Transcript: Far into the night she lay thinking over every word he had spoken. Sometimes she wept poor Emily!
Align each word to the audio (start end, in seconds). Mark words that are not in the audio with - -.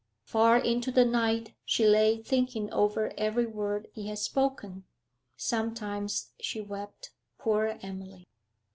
Far 0.23 0.57
into 0.57 0.91
the 0.91 1.05
night 1.05 1.53
she 1.63 1.85
lay 1.85 2.23
thinking 2.23 2.73
over 2.73 3.13
every 3.19 3.45
word 3.45 3.87
he 3.93 4.07
had 4.07 4.17
spoken. 4.17 4.85
Sometimes 5.37 6.31
she 6.39 6.59
wept 6.59 7.11
poor 7.37 7.77
Emily! 7.83 8.27